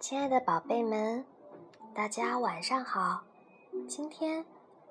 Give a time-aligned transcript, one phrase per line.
[0.00, 1.22] 亲爱的宝贝们，
[1.94, 3.22] 大家晚上好。
[3.86, 4.42] 今天，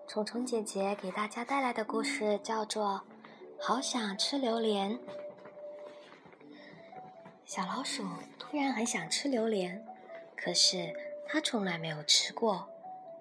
[0.07, 3.01] 虫虫姐姐给大家带来的故事叫做
[3.59, 4.91] 《好想吃榴莲》。
[7.43, 8.03] 小老鼠
[8.37, 9.83] 突然很想吃榴莲，
[10.37, 10.93] 可是
[11.27, 12.69] 它从来没有吃过，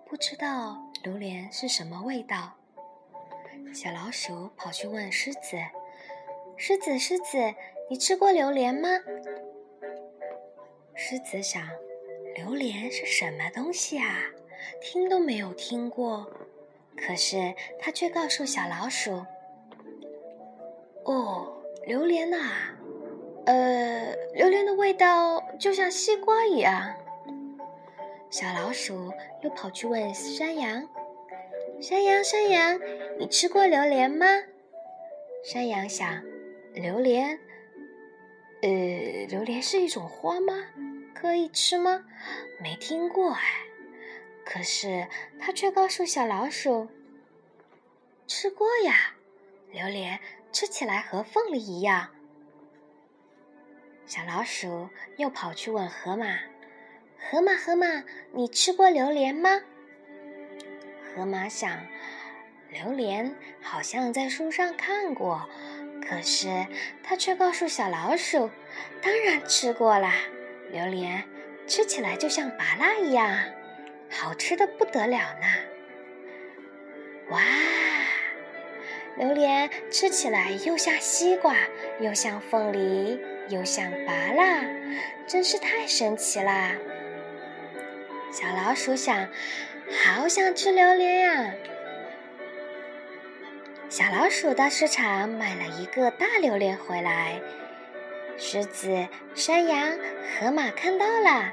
[0.04, 2.52] 不知道榴莲是什么味道。
[3.72, 5.56] 小老鼠跑去问狮子
[6.54, 7.54] ：“狮子，狮子，
[7.88, 8.90] 你吃过榴莲吗？”
[11.00, 11.62] 狮子想，
[12.34, 14.32] 榴莲是什么东西啊？
[14.82, 16.28] 听都没有听过。
[16.96, 19.24] 可是他却告诉小老鼠
[21.06, 22.36] ：“哦，榴莲呐，
[23.46, 26.92] 呃，榴莲的味道就像西瓜一样。”
[28.28, 29.12] 小老鼠
[29.42, 30.88] 又跑去问山羊
[31.80, 32.80] ：“山羊，山羊，
[33.20, 34.26] 你吃过榴莲吗？”
[35.46, 36.24] 山羊想，
[36.74, 37.38] 榴莲，
[38.60, 40.52] 呃，榴莲是一种花吗？
[41.14, 42.04] 可以吃吗？
[42.60, 43.40] 没听过哎。
[44.44, 45.06] 可是
[45.38, 46.88] 他却告诉小老鼠
[48.26, 49.14] ：“吃过呀，
[49.70, 50.18] 榴莲
[50.50, 52.08] 吃起来和凤梨一样。”
[54.06, 56.38] 小老鼠又跑去问河马
[57.30, 59.60] ：“河马，河马，你吃过榴莲吗？”
[61.14, 61.86] 河马想，
[62.70, 65.48] 榴莲好像在书上看过，
[66.08, 66.66] 可是
[67.02, 68.50] 他却告诉小老鼠
[69.02, 70.14] ：“当然吃过啦。”
[70.72, 71.22] 榴莲
[71.66, 73.38] 吃起来就像拔蜡一样，
[74.10, 75.46] 好吃的不得了呢！
[77.30, 77.40] 哇，
[79.16, 81.54] 榴莲吃起来又像西瓜，
[82.00, 84.64] 又像凤梨，又像拔蜡，
[85.26, 86.72] 真是太神奇啦！
[88.32, 89.28] 小老鼠想，
[90.04, 91.54] 好想吃榴莲呀！
[93.90, 97.40] 小老鼠到市场买了一个大榴莲回来。
[98.36, 99.98] 狮子、山羊、
[100.38, 101.52] 河马看到了，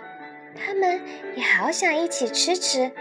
[0.54, 1.02] 他们
[1.36, 2.92] 也好想一起吃吃。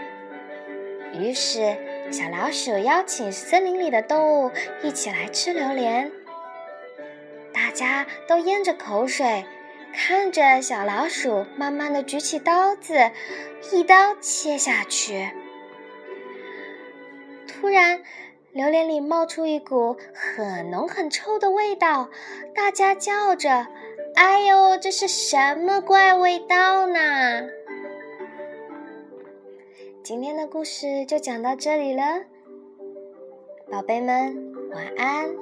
[1.13, 1.75] 于是，
[2.11, 4.51] 小老鼠邀请森林里的动物
[4.81, 6.13] 一起来吃榴莲。
[7.53, 9.43] 大家都咽着口水，
[9.93, 13.11] 看着小老鼠慢慢的举起刀子，
[13.73, 15.29] 一刀切下去。
[17.47, 18.01] 突然，
[18.55, 22.09] 榴莲里冒出一股很浓很臭的味道，
[22.55, 23.67] 大家叫着
[24.15, 26.99] ：“哎呦，这是什么怪味道呢？”
[30.01, 32.21] 今天的故事就讲到这里了，
[33.69, 35.35] 宝贝们晚安。